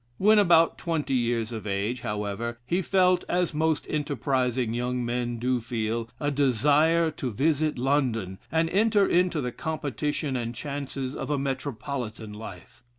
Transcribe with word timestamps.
When 0.17 0.39
about 0.39 0.79
twenty 0.79 1.13
years 1.13 1.51
of 1.51 1.67
age, 1.67 2.01
however, 2.01 2.57
he 2.65 2.81
felt 2.81 3.23
as 3.29 3.53
most 3.53 3.85
enterprising 3.87 4.73
young 4.73 5.05
men 5.05 5.37
do 5.37 5.59
feel 5.61 6.09
a 6.19 6.31
desire 6.31 7.11
to 7.11 7.29
visit 7.29 7.77
London, 7.77 8.39
and 8.51 8.67
enter 8.71 9.05
into 9.05 9.41
the 9.41 9.51
competition 9.51 10.35
and 10.35 10.55
chances 10.55 11.13
of 11.15 11.29
a 11.29 11.37
metropolitan 11.37 12.33
life. 12.33 12.81